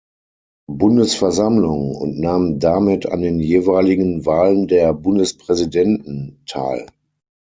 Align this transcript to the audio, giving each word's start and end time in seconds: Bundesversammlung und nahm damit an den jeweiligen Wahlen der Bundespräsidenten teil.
Bundesversammlung 0.71 1.93
und 1.95 2.19
nahm 2.19 2.57
damit 2.57 3.05
an 3.05 3.21
den 3.21 3.39
jeweiligen 3.39 4.25
Wahlen 4.25 4.65
der 4.67 4.95
Bundespräsidenten 4.95 6.41
teil. 6.47 6.87